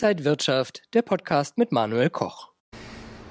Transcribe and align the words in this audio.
Inside 0.00 0.24
Wirtschaft, 0.24 0.80
der 0.94 1.02
Podcast 1.02 1.58
mit 1.58 1.72
Manuel 1.72 2.08
Koch. 2.08 2.48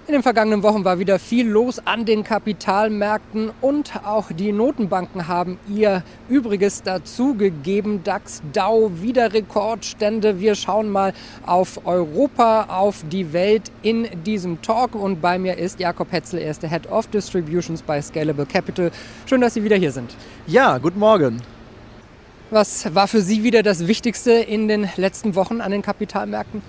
In 0.06 0.14
den 0.14 0.22
vergangenen 0.22 0.62
Wochen 0.62 0.86
war 0.86 1.00
wieder 1.00 1.18
viel 1.18 1.48
los 1.48 1.80
an 1.84 2.06
den 2.06 2.24
Kapitalmärkten 2.24 3.50
und 3.60 4.06
auch 4.06 4.32
die 4.32 4.52
Notenbanken 4.52 5.28
haben 5.28 5.58
ihr 5.68 6.04
Übriges 6.28 6.84
dazugegeben. 6.84 8.04
DAX, 8.04 8.44
Dow, 8.54 8.92
wieder 9.02 9.34
Rekordstände. 9.34 10.40
Wir 10.40 10.54
schauen 10.54 10.92
mal 10.92 11.14
auf 11.44 11.88
Europa, 11.88 12.66
auf 12.70 13.04
die 13.10 13.34
Welt 13.34 13.72
in 13.82 14.08
diesem 14.24 14.62
Talk 14.62 14.94
und 14.94 15.22
bei 15.22 15.40
mir 15.40 15.58
ist 15.58 15.80
Jakob 15.80 16.12
Hetzel, 16.12 16.40
er 16.40 16.52
ist 16.52 16.62
der 16.62 16.70
Head 16.70 16.92
of 16.92 17.08
Distributions 17.08 17.82
bei 17.82 18.00
Scalable 18.00 18.46
Capital. 18.46 18.92
Schön, 19.26 19.42
dass 19.42 19.56
Sie 19.56 19.64
wieder 19.64 19.78
hier 19.78 19.92
sind. 19.92 20.16
Ja, 20.46 20.78
guten 20.78 21.00
Morgen. 21.00 21.42
Was 22.52 22.96
war 22.96 23.08
für 23.08 23.22
Sie 23.22 23.44
wieder 23.44 23.62
das 23.62 23.86
Wichtigste 23.86 24.32
in 24.32 24.68
den 24.68 24.90
letzten 24.96 25.36
Wochen 25.36 25.62
an 25.62 25.70
den 25.70 25.84
Kapitalmärkten? 25.84 26.64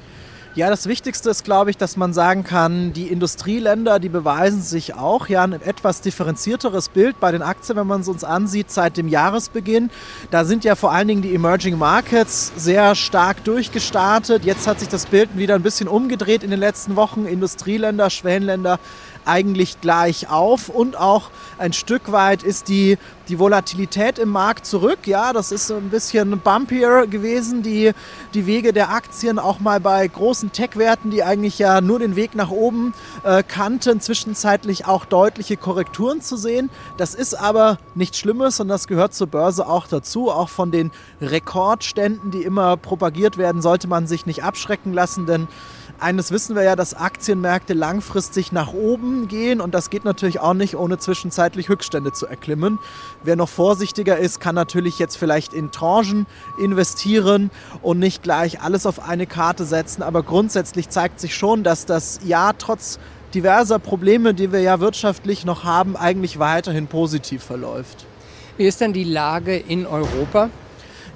Ja, 0.57 0.69
das 0.69 0.89
Wichtigste 0.89 1.31
ist, 1.31 1.45
glaube 1.45 1.71
ich, 1.71 1.77
dass 1.77 1.97
man 1.97 2.13
sagen 2.13 2.43
kann, 2.43 2.93
die 2.93 3.07
Industrieländer, 3.07 4.01
die 4.01 4.09
beweisen 4.09 4.63
sich 4.63 4.95
auch. 4.95 5.29
Ja, 5.29 5.45
ein 5.45 5.53
etwas 5.53 6.01
differenzierteres 6.01 6.89
Bild 6.89 7.21
bei 7.21 7.31
den 7.31 7.41
Aktien, 7.41 7.79
wenn 7.79 7.87
man 7.87 8.01
es 8.01 8.09
uns 8.09 8.25
ansieht, 8.25 8.71
seit 8.71 8.97
dem 8.97 9.07
Jahresbeginn. 9.09 9.91
Da 10.33 10.45
sind 10.45 10.65
ja 10.65 10.75
vor 10.75 10.93
allen 10.93 11.07
Dingen 11.07 11.23
die 11.23 11.35
Emerging 11.35 11.79
Markets 11.79 12.53
sehr 12.57 12.97
stark 12.97 13.45
durchgestartet. 13.45 14.45
Jetzt 14.45 14.67
hat 14.67 14.81
sich 14.81 14.89
das 14.89 15.07
Bild 15.07 15.31
wieder 15.39 15.55
ein 15.55 15.63
bisschen 15.63 15.87
umgedreht 15.89 16.43
in 16.43 16.51
den 16.51 16.61
letzten 16.61 16.97
Wochen. 16.97 17.27
Industrieländer, 17.27 18.11
Schwellenländer 18.11 18.81
eigentlich 19.25 19.81
gleich 19.81 20.31
auf 20.31 20.69
und 20.69 20.97
auch 20.97 21.31
ein 21.59 21.73
Stück 21.73 22.11
weit 22.11 22.43
ist 22.43 22.69
die, 22.69 22.99
die 23.29 23.39
Volatilität 23.39 24.19
im 24.19 24.31
Markt 24.31 24.67
zurück. 24.67 25.07
Ja, 25.07 25.33
das 25.33 25.53
ist 25.53 25.71
ein 25.71 25.91
bisschen 25.91 26.39
bumpier 26.41 27.07
gewesen, 27.07 27.63
die, 27.63 27.93
die 28.35 28.47
Wege 28.47 28.73
der 28.73 28.91
Aktien 28.91 29.39
auch 29.39 29.61
mal 29.61 29.81
bei 29.81 30.07
großen 30.07 30.53
Tech-Werten, 30.53 31.11
die 31.11 31.23
eigentlich 31.23 31.59
ja 31.59 31.81
nur 31.81 31.99
den 31.99 32.17
Weg 32.17 32.35
nach 32.35 32.51
oben 32.51 32.93
äh, 33.23 33.43
kannten, 33.43 34.01
zwischenzeitlich 34.01 34.87
auch 34.87 35.05
deutliche 35.05 35.57
Korrekturen 35.57 36.21
zu 36.21 36.37
sehen. 36.37 36.71
Das 36.97 37.15
ist 37.15 37.35
aber 37.35 37.79
nichts 37.95 38.19
Schlimmes 38.19 38.59
und 38.61 38.69
das 38.69 38.89
gehört 38.89 39.15
zur 39.15 39.27
Börse 39.27 39.69
auch 39.69 39.87
dazu. 39.87 40.31
Auch 40.31 40.49
von 40.49 40.71
den 40.71 40.91
Rekordständen, 41.21 42.31
die 42.31 42.43
immer 42.43 42.77
propagiert 42.77 43.37
werden, 43.37 43.63
sollte 43.63 43.87
man 43.87 44.07
sich 44.07 44.27
nicht 44.27 44.43
abschrecken 44.43 44.93
lassen, 44.93 45.27
denn 45.27 45.47
eines 46.01 46.31
wissen 46.31 46.57
wir 46.57 46.63
ja, 46.63 46.77
dass 46.77 46.95
Aktienmärkte 46.95 47.75
langfristig 47.75 48.53
nach 48.53 48.73
oben 48.73 49.20
gehen 49.29 49.61
und 49.61 49.75
das 49.75 49.91
geht 49.91 50.05
natürlich 50.05 50.41
auch 50.41 50.55
nicht, 50.55 50.77
ohne 50.77 50.99
zwischenzeitlich 50.99 51.69
Höchststände 51.69 52.13
zu 52.13 52.27
erklimmen. 52.27 52.79
Wer 53.23 53.37
noch 53.37 53.49
vorsichtiger 53.49 54.19
ist, 54.19 54.41
kann 54.41 54.55
natürlich 54.55 54.99
jetzt 54.99 55.17
vielleicht 55.17 55.53
in 55.53 55.71
Tranchen 55.71 56.27
investieren 56.59 57.51
und 57.83 57.99
nicht 57.99 58.23
gleich 58.23 58.61
alles 58.61 58.87
auf 58.87 59.09
eine 59.09 59.27
Karte 59.27 59.65
setzen. 59.65 60.03
Aber 60.03 60.23
grundsätzlich 60.23 60.89
zeigt 60.89 61.21
sich 61.21 61.35
schon, 61.35 61.65
dass 61.65 61.87
das 61.87 62.21
Jahr 62.25 62.57
trotz 62.59 62.99
diverser 63.35 63.79
Probleme, 63.79 64.35
die 64.35 64.53
wir 64.53 64.61
ja 64.61 64.81
wirtschaftlich 64.81 65.45
noch 65.45 65.65
haben, 65.65 65.97
eigentlich 65.97 66.39
weiterhin 66.39 66.87
positiv 66.87 67.43
verläuft. 67.43 68.07
Wie 68.57 68.67
ist 68.67 68.81
denn 68.81 68.93
die 68.93 69.05
Lage 69.05 69.57
in 69.57 69.87
Europa? 69.87 70.51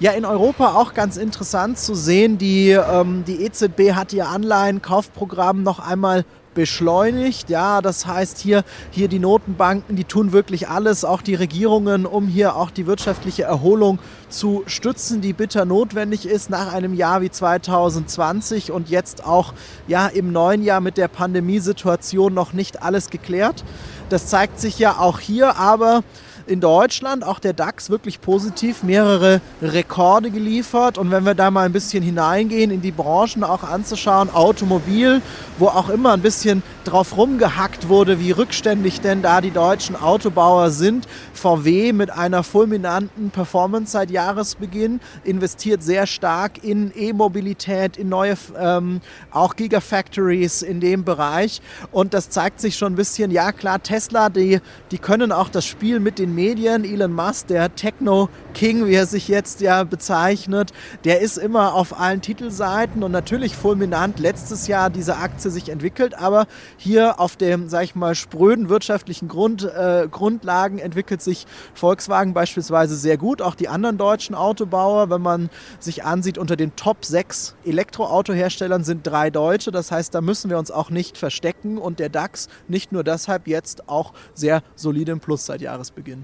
Ja, 0.01 0.13
in 0.13 0.25
Europa 0.25 0.75
auch 0.75 0.93
ganz 0.95 1.17
interessant 1.17 1.79
zu 1.79 1.95
sehen. 1.95 2.37
Die, 2.37 2.71
ähm, 2.71 3.25
die 3.27 3.45
EZB 3.45 3.93
hat 3.93 4.13
ihr 4.13 4.29
Anleihenkaufprogramm 4.29 5.63
noch 5.63 5.79
einmal 5.79 6.25
beschleunigt. 6.55 7.51
Ja, 7.51 7.83
das 7.83 8.07
heißt 8.07 8.39
hier, 8.39 8.65
hier 8.91 9.09
die 9.09 9.19
Notenbanken, 9.19 9.97
die 9.97 10.05
tun 10.05 10.33
wirklich 10.33 10.69
alles, 10.69 11.05
auch 11.05 11.23
die 11.23 11.35
Regierungen, 11.35 12.07
um 12.07 12.27
hier 12.27 12.57
auch 12.57 12.71
die 12.71 12.87
wirtschaftliche 12.87 13.43
Erholung 13.43 13.99
zu 14.29 14.63
stützen, 14.67 15.21
die 15.21 15.33
bitter 15.33 15.65
notwendig 15.65 16.27
ist 16.27 16.51
nach 16.51 16.73
einem 16.73 16.95
Jahr 16.95 17.21
wie 17.21 17.31
2020 17.31 18.73
und 18.73 18.89
jetzt 18.89 19.25
auch 19.25 19.53
ja 19.87 20.07
im 20.07 20.33
neuen 20.33 20.63
Jahr 20.63 20.81
mit 20.81 20.97
der 20.97 21.09
Pandemiesituation 21.09 22.33
noch 22.33 22.53
nicht 22.53 22.83
alles 22.83 23.11
geklärt. 23.11 23.65
Das 24.09 24.27
zeigt 24.27 24.61
sich 24.61 24.79
ja 24.79 24.99
auch 24.99 25.21
hier, 25.21 25.57
aber 25.57 26.03
in 26.47 26.61
Deutschland, 26.61 27.25
auch 27.25 27.39
der 27.39 27.53
DAX, 27.53 27.91
wirklich 27.91 28.21
positiv, 28.21 28.83
mehrere 28.83 29.41
Rekorde 29.63 30.31
geliefert. 30.31 30.99
Und 30.99 31.11
wenn 31.11 31.25
wir 31.25 31.35
da 31.35 31.51
mal 31.51 31.67
ein 31.67 31.73
bisschen 31.73 32.03
hineingehen 32.03 32.71
in 32.71 32.83
die 32.83 32.93
Branchen 32.93 33.45
auch 33.45 33.63
anzuschauen, 33.63 34.31
Automobil, 34.31 35.23
wo 35.59 35.69
auch 35.69 35.89
immer 35.89 36.13
ein 36.13 36.21
bisschen 36.21 36.63
drauf 36.85 37.17
rumgehackt 37.17 37.89
wurde, 37.89 38.21
wie 38.21 38.31
rückständig 38.31 39.01
denn 39.01 39.23
da 39.23 39.41
die 39.41 39.51
deutschen 39.51 39.97
Autobauer 39.97 40.71
sind. 40.71 41.07
VW 41.33 41.93
mit 41.93 42.11
einer 42.11 42.43
fulminanten 42.43 43.31
Performance 43.31 43.93
seit 43.93 44.11
Jahresbeginn 44.11 45.01
investiert 45.25 45.83
sehr 45.83 46.07
stark 46.07 46.63
in 46.63 46.93
E-Mobilität, 46.95 47.97
in 47.97 48.09
neue 48.09 48.37
ähm, 48.59 49.01
auch 49.31 49.57
Gigafactories 49.57 50.63
in 50.63 50.81
dem 50.81 51.05
Bereich. 51.05 51.63
Und 51.93 52.15
das 52.15 52.31
zeigt 52.31 52.61
sich 52.61 52.77
schon 52.77 52.93
ein 52.93 52.97
bisschen, 52.97 53.31
ja 53.31 53.53
klar, 53.53 53.83
Tesla, 53.83 54.29
die, 54.29 54.61
die 54.91 54.99
können 54.99 55.33
auch 55.33 55.49
das 55.49 55.65
Spiel 55.65 56.01
mit 56.01 56.19
den 56.19 56.34
Medien. 56.35 56.85
Elon 56.85 57.13
Musk, 57.13 57.47
der 57.49 57.75
Techno-King, 57.75 58.87
wie 58.87 58.95
er 58.95 59.07
sich 59.07 59.29
jetzt 59.29 59.61
ja 59.61 59.85
bezeichnet, 59.85 60.73
der 61.05 61.21
ist 61.21 61.39
immer 61.39 61.75
auf 61.75 61.99
allen 61.99 62.21
Titelseiten 62.21 63.03
und 63.03 63.13
natürlich 63.13 63.57
fulminant. 63.57 64.19
Letztes 64.19 64.67
Jahr 64.67 64.91
diese 64.91 65.17
Aktie 65.17 65.51
sich 65.51 65.69
entwickelt, 65.69 66.19
aber 66.19 66.47
hier 66.77 67.21
auf 67.21 67.37
dem, 67.37 67.69
sag 67.69 67.85
ich 67.85 67.95
mal, 67.95 68.15
spröden 68.15 68.69
wirtschaftlichen 68.69 69.29
Grund, 69.29 69.65
äh, 69.65 70.09
Grundlagen 70.11 70.79
entwickelt 70.79 71.23
sich 71.23 71.47
Volkswagen 71.75 72.35
beispielsweise 72.35 72.97
sehr 72.97 73.17
gut, 73.17 73.41
auch 73.41 73.55
die 73.55 73.69
anderen 73.69 73.99
deutschen 73.99 74.35
Autobauer, 74.35 75.11
wenn 75.11 75.23
man 75.23 75.51
sich 75.79 76.05
ansieht, 76.05 76.39
unter 76.39 76.57
den 76.57 76.77
Top 76.77 77.05
6 77.05 77.55
Elektroautoherstellern 77.65 78.85
sind 78.85 79.07
drei 79.07 79.31
Deutsche, 79.31 79.71
das 79.71 79.91
heißt, 79.91 80.15
da 80.15 80.21
müssen 80.21 80.51
wir 80.51 80.59
uns 80.59 80.71
auch 80.71 80.91
nicht 80.91 81.19
verstecken 81.19 81.79
und 81.79 81.99
der 81.99 82.09
DAX 82.09 82.49
nicht 82.69 82.93
nur 82.93 83.05
deshalb 83.05 83.47
jetzt 83.47 83.89
auch 83.89 84.13
sehr 84.35 84.63
solide 84.75 85.13
im 85.13 85.21
Plus 85.21 85.47
seit 85.47 85.61
Jahresbeginn 85.61 86.24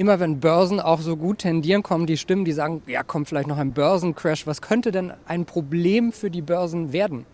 immer 0.00 0.18
wenn 0.18 0.40
Börsen 0.40 0.80
auch 0.80 1.02
so 1.02 1.14
gut 1.14 1.40
tendieren, 1.40 1.82
kommen 1.82 2.06
die 2.06 2.16
Stimmen, 2.16 2.46
die 2.46 2.52
sagen, 2.52 2.82
ja, 2.86 3.02
kommt 3.02 3.28
vielleicht 3.28 3.48
noch 3.48 3.58
ein 3.58 3.72
Börsencrash. 3.72 4.46
Was 4.46 4.62
könnte 4.62 4.92
denn 4.92 5.12
ein 5.26 5.44
Problem 5.44 6.10
für 6.10 6.30
die 6.30 6.40
Börsen 6.40 6.94
werden? 6.94 7.26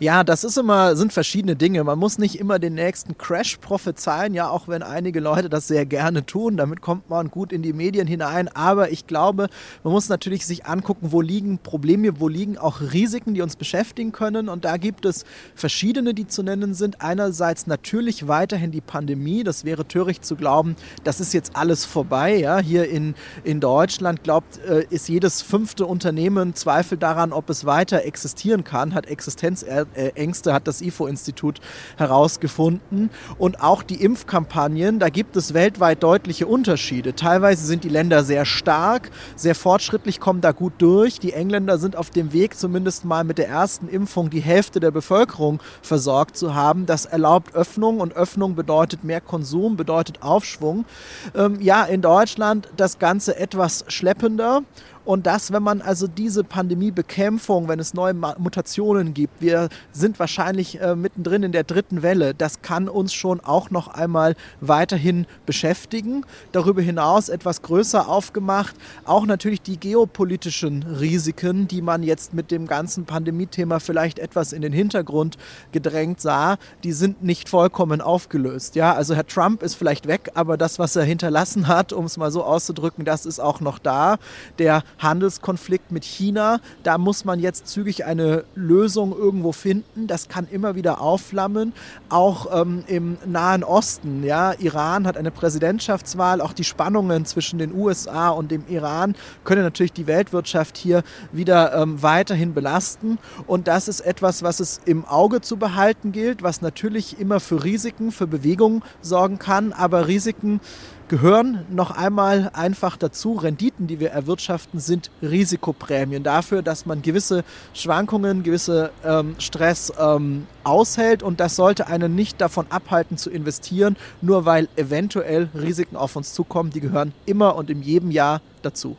Ja, 0.00 0.24
das 0.24 0.42
ist 0.42 0.58
immer, 0.58 0.96
sind 0.96 1.12
verschiedene 1.12 1.54
Dinge. 1.54 1.84
Man 1.84 1.96
muss 1.96 2.18
nicht 2.18 2.40
immer 2.40 2.58
den 2.58 2.74
nächsten 2.74 3.16
Crash 3.18 3.58
prophezeien, 3.58 4.34
ja, 4.34 4.50
auch 4.50 4.66
wenn 4.66 4.82
einige 4.82 5.20
Leute 5.20 5.48
das 5.48 5.68
sehr 5.68 5.86
gerne 5.86 6.26
tun. 6.26 6.56
Damit 6.56 6.80
kommt 6.80 7.08
man 7.08 7.30
gut 7.30 7.52
in 7.52 7.62
die 7.62 7.72
Medien 7.72 8.08
hinein. 8.08 8.48
Aber 8.48 8.90
ich 8.90 9.06
glaube, 9.06 9.48
man 9.84 9.92
muss 9.92 10.08
natürlich 10.08 10.44
sich 10.44 10.66
angucken, 10.66 11.12
wo 11.12 11.20
liegen 11.20 11.58
Probleme, 11.58 12.18
wo 12.18 12.26
liegen 12.26 12.58
auch 12.58 12.80
Risiken, 12.80 13.34
die 13.34 13.42
uns 13.42 13.54
beschäftigen 13.54 14.10
können. 14.10 14.48
Und 14.48 14.64
da 14.64 14.76
gibt 14.76 15.04
es 15.04 15.24
verschiedene, 15.54 16.14
die 16.14 16.26
zu 16.26 16.42
nennen 16.42 16.74
sind. 16.74 17.00
Einerseits 17.00 17.68
natürlich 17.68 18.26
weiterhin 18.26 18.72
die 18.72 18.80
Pandemie. 18.80 19.44
Das 19.44 19.64
wäre 19.64 19.86
töricht 19.86 20.24
zu 20.24 20.34
glauben, 20.34 20.74
das 21.04 21.20
ist 21.20 21.32
jetzt 21.32 21.54
alles 21.54 21.84
vorbei 21.84 22.07
vorbei. 22.08 22.36
Ja? 22.36 22.58
Hier 22.58 22.88
in, 22.88 23.14
in 23.44 23.60
Deutschland 23.60 24.24
glaubt, 24.24 24.58
äh, 24.64 24.86
ist 24.88 25.08
jedes 25.08 25.42
fünfte 25.42 25.84
Unternehmen 25.84 26.54
Zweifel 26.54 26.96
daran, 26.96 27.32
ob 27.32 27.50
es 27.50 27.66
weiter 27.66 28.04
existieren 28.04 28.64
kann, 28.64 28.94
hat 28.94 29.06
Existenzängste, 29.06 30.54
hat 30.54 30.66
das 30.66 30.80
IFO-Institut 30.80 31.60
herausgefunden. 31.96 33.10
Und 33.36 33.60
auch 33.60 33.82
die 33.82 34.02
Impfkampagnen, 34.02 34.98
da 34.98 35.10
gibt 35.10 35.36
es 35.36 35.52
weltweit 35.52 36.02
deutliche 36.02 36.46
Unterschiede. 36.46 37.14
Teilweise 37.14 37.66
sind 37.66 37.84
die 37.84 37.90
Länder 37.90 38.24
sehr 38.24 38.46
stark, 38.46 39.10
sehr 39.36 39.54
fortschrittlich, 39.54 40.18
kommen 40.18 40.40
da 40.40 40.52
gut 40.52 40.74
durch. 40.78 41.20
Die 41.20 41.34
Engländer 41.34 41.78
sind 41.78 41.94
auf 41.96 42.10
dem 42.10 42.32
Weg, 42.32 42.56
zumindest 42.56 43.04
mal 43.04 43.24
mit 43.24 43.36
der 43.36 43.48
ersten 43.48 43.88
Impfung 43.88 44.30
die 44.30 44.40
Hälfte 44.40 44.80
der 44.80 44.90
Bevölkerung 44.90 45.60
versorgt 45.82 46.36
zu 46.38 46.54
haben. 46.54 46.86
Das 46.86 47.04
erlaubt 47.04 47.54
Öffnung 47.54 48.00
und 48.00 48.14
Öffnung 48.14 48.54
bedeutet 48.54 49.04
mehr 49.04 49.20
Konsum, 49.20 49.76
bedeutet 49.76 50.22
Aufschwung. 50.22 50.86
Ähm, 51.34 51.58
ja, 51.60 51.84
in 51.84 51.97
Deutschland 52.02 52.68
das 52.76 52.98
Ganze 52.98 53.36
etwas 53.36 53.84
schleppender 53.88 54.62
und 55.08 55.26
das, 55.26 55.52
wenn 55.52 55.62
man 55.62 55.80
also 55.80 56.06
diese 56.06 56.44
Pandemiebekämpfung, 56.44 57.66
wenn 57.66 57.80
es 57.80 57.94
neue 57.94 58.12
Mutationen 58.12 59.14
gibt, 59.14 59.40
wir 59.40 59.70
sind 59.90 60.18
wahrscheinlich 60.18 60.82
äh, 60.82 60.94
mittendrin 60.96 61.44
in 61.44 61.52
der 61.52 61.64
dritten 61.64 62.02
Welle, 62.02 62.34
das 62.34 62.60
kann 62.60 62.90
uns 62.90 63.14
schon 63.14 63.40
auch 63.40 63.70
noch 63.70 63.88
einmal 63.88 64.36
weiterhin 64.60 65.24
beschäftigen. 65.46 66.26
Darüber 66.52 66.82
hinaus 66.82 67.30
etwas 67.30 67.62
größer 67.62 68.06
aufgemacht, 68.06 68.76
auch 69.06 69.24
natürlich 69.24 69.62
die 69.62 69.80
geopolitischen 69.80 70.82
Risiken, 70.82 71.68
die 71.68 71.80
man 71.80 72.02
jetzt 72.02 72.34
mit 72.34 72.50
dem 72.50 72.66
ganzen 72.66 73.06
Pandemie-Thema 73.06 73.80
vielleicht 73.80 74.18
etwas 74.18 74.52
in 74.52 74.60
den 74.60 74.74
Hintergrund 74.74 75.38
gedrängt 75.72 76.20
sah, 76.20 76.58
die 76.84 76.92
sind 76.92 77.22
nicht 77.22 77.48
vollkommen 77.48 78.02
aufgelöst. 78.02 78.74
Ja, 78.74 78.92
also 78.92 79.14
Herr 79.14 79.26
Trump 79.26 79.62
ist 79.62 79.74
vielleicht 79.74 80.06
weg, 80.06 80.32
aber 80.34 80.58
das, 80.58 80.78
was 80.78 80.96
er 80.96 81.04
hinterlassen 81.04 81.66
hat, 81.66 81.94
um 81.94 82.04
es 82.04 82.18
mal 82.18 82.30
so 82.30 82.44
auszudrücken, 82.44 83.06
das 83.06 83.24
ist 83.24 83.40
auch 83.40 83.60
noch 83.60 83.78
da. 83.78 84.18
Der 84.58 84.82
Handelskonflikt 84.98 85.92
mit 85.92 86.04
China. 86.04 86.60
Da 86.82 86.98
muss 86.98 87.24
man 87.24 87.40
jetzt 87.40 87.68
zügig 87.68 88.04
eine 88.04 88.44
Lösung 88.54 89.16
irgendwo 89.16 89.52
finden. 89.52 90.06
Das 90.06 90.28
kann 90.28 90.46
immer 90.50 90.74
wieder 90.74 91.00
aufflammen. 91.00 91.72
Auch 92.08 92.60
ähm, 92.60 92.84
im 92.86 93.18
Nahen 93.26 93.64
Osten. 93.64 94.24
Ja, 94.24 94.52
Iran 94.58 95.06
hat 95.06 95.16
eine 95.16 95.30
Präsidentschaftswahl. 95.30 96.40
Auch 96.40 96.52
die 96.52 96.64
Spannungen 96.64 97.24
zwischen 97.24 97.58
den 97.58 97.74
USA 97.74 98.30
und 98.30 98.50
dem 98.50 98.64
Iran 98.68 99.14
können 99.44 99.62
natürlich 99.62 99.92
die 99.92 100.06
Weltwirtschaft 100.06 100.76
hier 100.76 101.02
wieder 101.32 101.74
ähm, 101.74 102.02
weiterhin 102.02 102.54
belasten. 102.54 103.18
Und 103.46 103.68
das 103.68 103.88
ist 103.88 104.00
etwas, 104.00 104.42
was 104.42 104.60
es 104.60 104.80
im 104.84 105.04
Auge 105.04 105.40
zu 105.40 105.56
behalten 105.56 106.12
gilt, 106.12 106.42
was 106.42 106.62
natürlich 106.62 107.18
immer 107.18 107.40
für 107.40 107.64
Risiken, 107.64 108.12
für 108.12 108.26
Bewegungen 108.26 108.82
sorgen 109.00 109.38
kann. 109.38 109.72
Aber 109.72 110.06
Risiken 110.08 110.60
gehören 111.08 111.64
noch 111.70 111.90
einmal 111.90 112.50
einfach 112.52 112.96
dazu. 112.96 113.32
Renditen, 113.34 113.86
die 113.86 113.98
wir 113.98 114.10
erwirtschaften, 114.10 114.78
sind 114.88 115.12
Risikoprämien 115.22 116.24
dafür, 116.24 116.62
dass 116.62 116.84
man 116.84 117.02
gewisse 117.02 117.44
Schwankungen, 117.74 118.42
gewisse 118.42 118.90
ähm, 119.04 119.36
Stress 119.38 119.92
ähm, 120.00 120.48
aushält 120.64 121.22
und 121.22 121.38
das 121.38 121.54
sollte 121.54 121.86
einen 121.86 122.16
nicht 122.16 122.40
davon 122.40 122.66
abhalten 122.70 123.16
zu 123.16 123.30
investieren, 123.30 123.96
nur 124.20 124.44
weil 124.44 124.68
eventuell 124.74 125.48
Risiken 125.54 125.94
auf 125.94 126.16
uns 126.16 126.34
zukommen. 126.34 126.70
Die 126.70 126.80
gehören 126.80 127.14
immer 127.24 127.54
und 127.54 127.70
in 127.70 127.82
jedem 127.82 128.10
Jahr 128.10 128.40
dazu. 128.62 128.96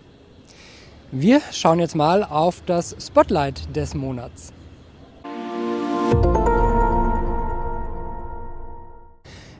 Wir 1.12 1.42
schauen 1.52 1.80
jetzt 1.80 1.96
mal 1.96 2.24
auf 2.24 2.62
das 2.66 2.96
Spotlight 3.00 3.76
des 3.76 3.96
Monats. 3.96 4.54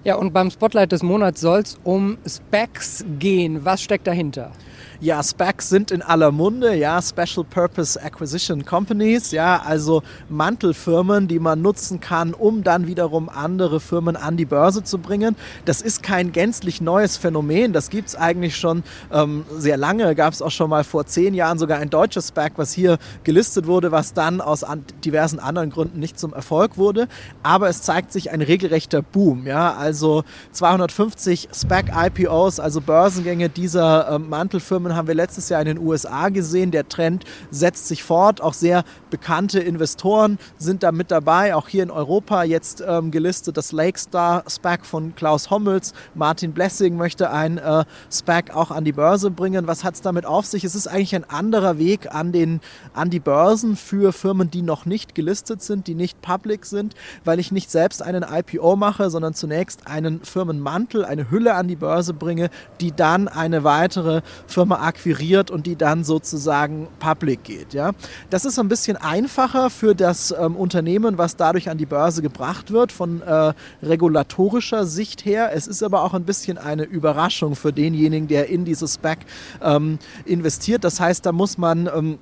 Ja, 0.04 0.16
und 0.16 0.32
beim 0.32 0.50
Spotlight 0.50 0.92
des 0.92 1.04
Monats 1.04 1.42
soll 1.42 1.60
es 1.60 1.78
um 1.84 2.18
Specs 2.26 3.04
gehen. 3.20 3.66
Was 3.66 3.82
steckt 3.82 4.08
dahinter? 4.08 4.52
Ja, 5.02 5.24
SPACs 5.24 5.70
sind 5.70 5.92
in 5.92 6.02
aller 6.02 6.30
Munde, 6.34 6.76
ja, 6.76 7.02
Special 7.02 7.46
Purpose 7.50 7.98
Acquisition 8.04 8.66
Companies, 8.66 9.32
ja, 9.32 9.62
also 9.66 10.04
Mantelfirmen, 10.28 11.30
die 11.30 11.40
man 11.40 11.62
nutzen 11.62 12.02
kann, 12.02 12.34
um 12.34 12.66
dann 12.66 12.86
wiederum 12.86 13.30
andere 13.30 13.80
Firmen 13.80 14.18
an 14.18 14.36
die 14.36 14.44
Börse 14.44 14.84
zu 14.84 14.98
bringen. 14.98 15.38
Das 15.64 15.82
ist 15.82 16.04
kein 16.04 16.34
gänzlich 16.34 16.82
neues 16.82 17.16
Phänomen, 17.16 17.72
das 17.72 17.90
gibt 17.90 18.10
es 18.10 18.16
eigentlich 18.18 18.58
schon 18.58 18.84
ähm, 19.10 19.46
sehr 19.58 19.78
lange, 19.78 20.14
gab 20.16 20.34
es 20.34 20.42
auch 20.42 20.52
schon 20.52 20.70
mal 20.70 20.84
vor 20.84 21.06
zehn 21.06 21.34
Jahren 21.34 21.60
sogar 21.60 21.80
ein 21.80 21.90
deutsches 21.90 22.28
SPAC, 22.28 22.58
was 22.58 22.74
hier 22.74 22.98
gelistet 23.24 23.68
wurde, 23.68 23.94
was 23.94 24.12
dann 24.12 24.42
aus 24.42 24.66
an 24.66 24.84
diversen 25.06 25.40
anderen 25.40 25.70
Gründen 25.70 26.02
nicht 26.02 26.20
zum 26.20 26.34
Erfolg 26.34 26.78
wurde. 26.78 27.08
Aber 27.42 27.70
es 27.70 27.84
zeigt 27.84 28.12
sich 28.12 28.32
ein 28.32 28.42
regelrechter 28.42 29.02
Boom, 29.02 29.48
ja, 29.48 29.76
also 29.76 30.26
250 30.52 31.48
SPAC-IPOs, 31.54 32.60
also 32.60 32.82
Börsengänge 32.82 33.48
dieser 33.48 34.12
ähm, 34.12 34.28
Mantelfirmen 34.28 34.89
Firmen 34.90 34.96
haben 34.96 35.08
wir 35.08 35.16
letztes 35.16 35.50
Jahr 35.50 35.62
in 35.62 35.68
den 35.68 35.80
USA 35.80 36.30
gesehen. 36.30 36.72
Der 36.72 36.88
Trend 36.88 37.24
setzt 37.52 37.88
sich 37.88 38.04
fort. 38.04 38.42
Auch 38.42 38.54
sehr 38.54 38.84
bekannte 39.10 39.60
Investoren 39.60 40.40
sind 40.58 40.84
da 40.84 40.92
mit 40.92 41.12
dabei. 41.12 41.56
Auch 41.56 41.68
hier 41.68 41.84
in 41.84 41.92
Europa 41.92 42.44
jetzt 42.44 42.84
ähm, 42.86 43.12
gelistet 43.12 43.58
das 43.58 43.72
Lakestar 43.72 44.44
SPAC 44.50 44.86
von 44.86 45.14
Klaus 45.16 45.52
Hommels. 45.52 45.94
Martin 46.16 46.54
Blessing 46.54 46.98
möchte 46.98 47.30
ein 47.32 47.58
äh, 47.58 47.86
SPAC 48.10 48.56
auch 48.56 48.72
an 48.72 48.84
die 48.84 48.92
Börse 48.92 49.30
bringen. 49.30 49.68
Was 49.68 49.84
hat 49.84 49.94
es 49.96 50.02
damit 50.02 50.26
auf 50.26 50.46
sich? 50.46 50.64
Es 50.64 50.76
ist 50.76 50.88
eigentlich 50.88 51.16
ein 51.16 51.30
anderer 51.30 51.78
Weg 51.78 52.14
an, 52.14 52.32
den, 52.32 52.60
an 52.94 53.10
die 53.10 53.20
Börsen 53.20 53.76
für 53.76 54.12
Firmen, 54.12 54.50
die 54.50 54.64
noch 54.64 54.86
nicht 54.86 55.14
gelistet 55.14 55.62
sind, 55.62 55.88
die 55.88 55.96
nicht 55.96 56.22
public 56.22 56.66
sind, 56.66 56.96
weil 57.26 57.40
ich 57.40 57.52
nicht 57.52 57.70
selbst 57.70 58.02
einen 58.02 58.24
IPO 58.24 58.76
mache, 58.76 59.10
sondern 59.10 59.34
zunächst 59.34 59.88
einen 59.88 60.24
Firmenmantel, 60.24 61.06
eine 61.06 61.30
Hülle 61.30 61.54
an 61.54 61.68
die 61.68 61.76
Börse 61.76 62.14
bringe, 62.14 62.50
die 62.82 62.92
dann 62.92 63.28
eine 63.28 63.64
weitere 63.64 64.22
Firma 64.48 64.79
akquiriert 64.82 65.52
und 65.52 65.66
die 65.66 65.76
dann 65.76 66.04
sozusagen 66.04 66.88
public 67.00 67.44
geht. 67.44 67.74
Ja? 67.74 67.92
Das 68.30 68.46
ist 68.46 68.60
ein 68.60 68.68
bisschen 68.68 68.98
einfacher 68.98 69.70
für 69.70 69.96
das 69.96 70.32
ähm, 70.32 70.56
Unternehmen, 70.56 71.18
was 71.18 71.36
dadurch 71.36 71.70
an 71.70 71.78
die 71.78 71.86
Börse 71.86 72.22
gebracht 72.22 72.72
wird, 72.72 72.92
von 72.92 73.22
äh, 73.22 73.54
regulatorischer 73.84 74.86
Sicht 74.86 75.26
her. 75.26 75.52
Es 75.54 75.68
ist 75.68 75.84
aber 75.84 76.04
auch 76.04 76.14
ein 76.14 76.24
bisschen 76.24 76.58
eine 76.58 76.84
Überraschung 76.84 77.56
für 77.56 77.74
denjenigen, 77.74 78.28
der 78.28 78.50
in 78.50 78.66
dieses 78.66 78.94
SPAC 78.94 79.20
ähm, 79.62 80.00
investiert. 80.26 80.84
Das 80.84 81.00
heißt, 81.00 81.26
da 81.26 81.32
muss 81.32 81.58
man 81.58 81.90
ähm, 81.94 82.20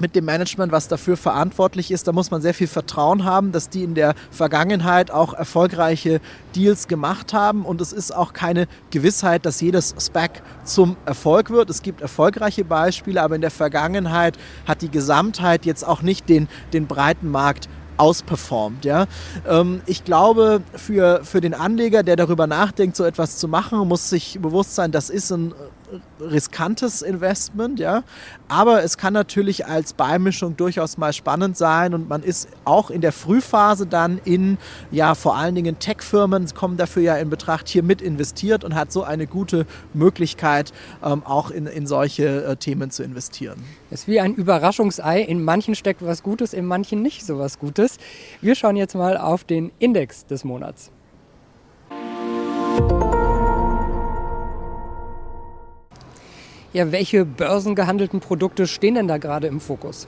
mit 0.00 0.14
dem 0.14 0.24
Management, 0.24 0.72
was 0.72 0.88
dafür 0.88 1.16
verantwortlich 1.16 1.90
ist. 1.90 2.08
Da 2.08 2.12
muss 2.12 2.30
man 2.30 2.40
sehr 2.40 2.54
viel 2.54 2.66
Vertrauen 2.66 3.24
haben, 3.24 3.52
dass 3.52 3.68
die 3.68 3.84
in 3.84 3.94
der 3.94 4.14
Vergangenheit 4.30 5.10
auch 5.10 5.34
erfolgreiche 5.34 6.20
Deals 6.54 6.88
gemacht 6.88 7.32
haben. 7.32 7.64
Und 7.64 7.80
es 7.80 7.92
ist 7.92 8.14
auch 8.14 8.32
keine 8.32 8.66
Gewissheit, 8.90 9.46
dass 9.46 9.60
jedes 9.60 9.94
SPAC 9.98 10.42
zum 10.64 10.96
Erfolg 11.06 11.50
wird. 11.50 11.70
Es 11.70 11.82
gibt 11.82 12.00
erfolgreiche 12.00 12.64
Beispiele, 12.64 13.22
aber 13.22 13.34
in 13.34 13.40
der 13.40 13.50
Vergangenheit 13.50 14.38
hat 14.66 14.82
die 14.82 14.90
Gesamtheit 14.90 15.66
jetzt 15.66 15.86
auch 15.86 16.02
nicht 16.02 16.28
den, 16.28 16.48
den 16.72 16.86
breiten 16.86 17.30
Markt 17.30 17.68
ausperformt. 17.98 18.84
Ja? 18.84 19.06
Ähm, 19.46 19.82
ich 19.86 20.04
glaube, 20.04 20.62
für, 20.74 21.24
für 21.24 21.40
den 21.40 21.54
Anleger, 21.54 22.02
der 22.02 22.16
darüber 22.16 22.46
nachdenkt, 22.46 22.96
so 22.96 23.04
etwas 23.04 23.36
zu 23.36 23.48
machen, 23.48 23.86
muss 23.86 24.08
sich 24.08 24.38
bewusst 24.40 24.74
sein, 24.74 24.92
das 24.92 25.10
ist 25.10 25.30
ein 25.30 25.52
riskantes 26.20 27.02
Investment, 27.02 27.78
ja. 27.78 28.02
Aber 28.48 28.82
es 28.82 28.98
kann 28.98 29.12
natürlich 29.12 29.66
als 29.66 29.92
Beimischung 29.92 30.56
durchaus 30.56 30.98
mal 30.98 31.12
spannend 31.12 31.56
sein 31.56 31.94
und 31.94 32.08
man 32.08 32.22
ist 32.22 32.48
auch 32.64 32.90
in 32.90 33.00
der 33.00 33.12
Frühphase 33.12 33.86
dann 33.86 34.20
in, 34.24 34.58
ja, 34.90 35.14
vor 35.14 35.36
allen 35.36 35.54
Dingen 35.54 35.78
Tech-Firmen 35.78 36.46
kommen 36.54 36.76
dafür 36.76 37.02
ja 37.02 37.16
in 37.16 37.30
Betracht, 37.30 37.68
hier 37.68 37.82
mit 37.82 38.02
investiert 38.02 38.64
und 38.64 38.74
hat 38.74 38.92
so 38.92 39.02
eine 39.02 39.26
gute 39.26 39.66
Möglichkeit, 39.94 40.72
ähm, 41.04 41.22
auch 41.24 41.50
in, 41.50 41.66
in 41.66 41.86
solche 41.86 42.44
äh, 42.44 42.56
Themen 42.56 42.90
zu 42.90 43.02
investieren. 43.02 43.62
Es 43.90 44.00
ist 44.00 44.08
wie 44.08 44.20
ein 44.20 44.34
Überraschungsei. 44.34 45.20
In 45.22 45.42
manchen 45.44 45.74
steckt 45.74 46.04
was 46.04 46.22
Gutes, 46.22 46.52
in 46.52 46.66
manchen 46.66 47.02
nicht 47.02 47.24
so 47.24 47.38
was 47.38 47.58
Gutes. 47.58 47.98
Wir 48.40 48.54
schauen 48.54 48.76
jetzt 48.76 48.94
mal 48.94 49.16
auf 49.16 49.44
den 49.44 49.72
Index 49.78 50.26
des 50.26 50.44
Monats. 50.44 50.90
Ja, 56.78 56.92
welche 56.92 57.24
börsengehandelten 57.24 58.20
Produkte 58.20 58.68
stehen 58.68 58.94
denn 58.94 59.08
da 59.08 59.18
gerade 59.18 59.48
im 59.48 59.58
Fokus? 59.58 60.06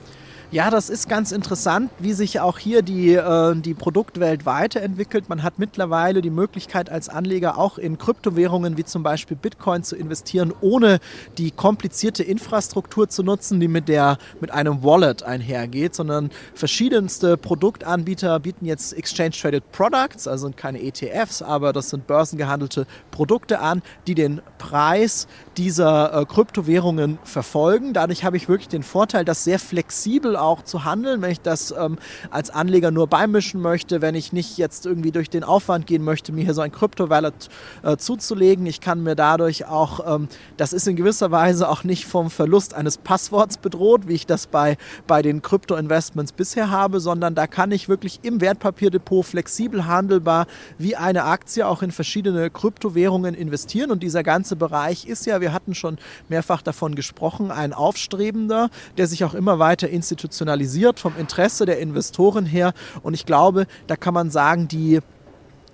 Ja, 0.52 0.68
das 0.68 0.90
ist 0.90 1.08
ganz 1.08 1.30
interessant, 1.30 1.92
wie 2.00 2.12
sich 2.12 2.40
auch 2.40 2.58
hier 2.58 2.82
die, 2.82 3.14
äh, 3.14 3.54
die 3.54 3.72
Produktwelt 3.72 4.46
weiterentwickelt. 4.46 5.28
Man 5.28 5.44
hat 5.44 5.60
mittlerweile 5.60 6.22
die 6.22 6.30
Möglichkeit 6.30 6.90
als 6.90 7.08
Anleger 7.08 7.56
auch 7.56 7.78
in 7.78 7.98
Kryptowährungen 7.98 8.76
wie 8.76 8.82
zum 8.82 9.04
Beispiel 9.04 9.36
Bitcoin 9.36 9.84
zu 9.84 9.94
investieren, 9.94 10.52
ohne 10.60 10.98
die 11.38 11.52
komplizierte 11.52 12.24
Infrastruktur 12.24 13.08
zu 13.08 13.22
nutzen, 13.22 13.60
die 13.60 13.68
mit, 13.68 13.86
der, 13.86 14.18
mit 14.40 14.50
einem 14.50 14.82
Wallet 14.82 15.22
einhergeht, 15.22 15.94
sondern 15.94 16.30
verschiedenste 16.52 17.36
Produktanbieter 17.36 18.40
bieten 18.40 18.66
jetzt 18.66 18.92
Exchange 18.92 19.36
Traded 19.40 19.70
Products, 19.70 20.26
also 20.26 20.46
sind 20.46 20.56
keine 20.56 20.82
ETFs, 20.82 21.42
aber 21.42 21.72
das 21.72 21.90
sind 21.90 22.08
börsengehandelte 22.08 22.88
Produkte 23.12 23.60
an, 23.60 23.82
die 24.08 24.16
den 24.16 24.40
Preis 24.58 25.28
dieser 25.56 26.22
äh, 26.22 26.24
Kryptowährungen 26.24 27.20
verfolgen. 27.22 27.92
Dadurch 27.92 28.24
habe 28.24 28.36
ich 28.36 28.48
wirklich 28.48 28.68
den 28.68 28.82
Vorteil, 28.82 29.24
das 29.24 29.44
sehr 29.44 29.60
flexibel 29.60 30.39
auch 30.40 30.62
zu 30.62 30.84
handeln, 30.84 31.22
wenn 31.22 31.30
ich 31.30 31.40
das 31.40 31.70
ähm, 31.70 31.98
als 32.30 32.50
Anleger 32.50 32.90
nur 32.90 33.06
beimischen 33.06 33.60
möchte, 33.60 34.00
wenn 34.00 34.14
ich 34.14 34.32
nicht 34.32 34.58
jetzt 34.58 34.86
irgendwie 34.86 35.12
durch 35.12 35.30
den 35.30 35.44
Aufwand 35.44 35.86
gehen 35.86 36.02
möchte, 36.02 36.32
mir 36.32 36.44
hier 36.44 36.54
so 36.54 36.60
ein 36.60 36.72
Krypto-Wallet 36.72 37.48
äh, 37.82 37.96
zuzulegen. 37.96 38.66
Ich 38.66 38.80
kann 38.80 39.02
mir 39.02 39.14
dadurch 39.14 39.66
auch, 39.66 40.14
ähm, 40.14 40.28
das 40.56 40.72
ist 40.72 40.88
in 40.88 40.96
gewisser 40.96 41.30
Weise 41.30 41.68
auch 41.68 41.84
nicht 41.84 42.06
vom 42.06 42.30
Verlust 42.30 42.74
eines 42.74 42.98
Passworts 42.98 43.58
bedroht, 43.58 44.08
wie 44.08 44.14
ich 44.14 44.26
das 44.26 44.46
bei, 44.46 44.76
bei 45.06 45.22
den 45.22 45.42
Krypto-Investments 45.42 46.32
bisher 46.32 46.70
habe, 46.70 47.00
sondern 47.00 47.34
da 47.34 47.46
kann 47.46 47.72
ich 47.72 47.88
wirklich 47.88 48.20
im 48.22 48.40
Wertpapierdepot 48.40 49.26
flexibel 49.26 49.86
handelbar 49.86 50.46
wie 50.78 50.96
eine 50.96 51.24
Aktie 51.24 51.66
auch 51.66 51.82
in 51.82 51.90
verschiedene 51.92 52.50
Kryptowährungen 52.50 53.34
investieren. 53.34 53.90
Und 53.90 54.02
dieser 54.02 54.22
ganze 54.22 54.56
Bereich 54.56 55.06
ist 55.06 55.26
ja, 55.26 55.40
wir 55.40 55.52
hatten 55.52 55.74
schon 55.74 55.98
mehrfach 56.28 56.62
davon 56.62 56.94
gesprochen, 56.94 57.50
ein 57.50 57.72
aufstrebender, 57.72 58.70
der 58.96 59.06
sich 59.06 59.24
auch 59.24 59.34
immer 59.34 59.58
weiter 59.58 59.88
institutionalisiert 59.88 60.29
institutionalisiert 60.30 61.00
vom 61.00 61.16
Interesse 61.18 61.66
der 61.66 61.80
Investoren 61.80 62.46
her. 62.46 62.72
Und 63.02 63.14
ich 63.14 63.26
glaube, 63.26 63.66
da 63.88 63.96
kann 63.96 64.14
man 64.14 64.30
sagen, 64.30 64.68
die 64.68 65.00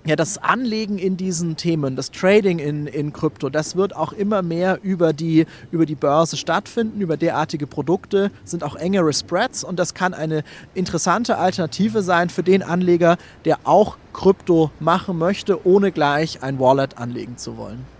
ja, 0.05 0.15
das 0.15 0.37
Anlegen 0.37 0.97
in 0.97 1.17
diesen 1.17 1.57
Themen, 1.57 1.97
das 1.97 2.11
Trading 2.11 2.59
in, 2.59 2.87
in 2.87 3.11
Krypto, 3.11 3.49
das 3.49 3.75
wird 3.75 3.93
auch 3.93 4.13
immer 4.13 4.41
mehr 4.41 4.79
über 4.81 5.11
die, 5.11 5.45
über 5.69 5.85
die 5.85 5.95
Börse 5.95 6.37
stattfinden, 6.37 7.01
über 7.01 7.17
derartige 7.17 7.67
Produkte, 7.67 8.31
sind 8.45 8.63
auch 8.63 8.77
engere 8.77 9.11
Spreads 9.11 9.65
und 9.65 9.77
das 9.77 9.93
kann 9.93 10.13
eine 10.13 10.43
interessante 10.73 11.37
Alternative 11.37 12.03
sein 12.03 12.29
für 12.29 12.43
den 12.43 12.63
Anleger, 12.63 13.17
der 13.43 13.59
auch 13.65 13.97
Krypto 14.13 14.71
machen 14.79 15.17
möchte, 15.17 15.67
ohne 15.67 15.91
gleich 15.91 16.41
ein 16.41 16.57
Wallet 16.57 16.97
anlegen 16.97 17.37
zu 17.37 17.57
wollen 17.57 17.96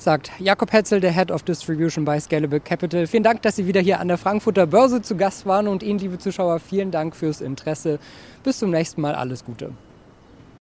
sagt 0.00 0.30
Jakob 0.38 0.72
Hetzel, 0.72 1.00
der 1.00 1.12
Head 1.12 1.30
of 1.30 1.42
Distribution 1.42 2.04
bei 2.04 2.18
Scalable 2.18 2.60
Capital. 2.60 3.06
Vielen 3.06 3.22
Dank, 3.22 3.42
dass 3.42 3.56
Sie 3.56 3.66
wieder 3.66 3.80
hier 3.80 4.00
an 4.00 4.08
der 4.08 4.18
Frankfurter 4.18 4.66
Börse 4.66 5.02
zu 5.02 5.16
Gast 5.16 5.46
waren 5.46 5.68
und 5.68 5.82
Ihnen, 5.82 5.98
liebe 5.98 6.18
Zuschauer, 6.18 6.58
vielen 6.58 6.90
Dank 6.90 7.14
fürs 7.14 7.40
Interesse. 7.40 7.98
Bis 8.42 8.58
zum 8.58 8.70
nächsten 8.70 9.00
Mal, 9.00 9.14
alles 9.14 9.44
Gute. 9.44 9.72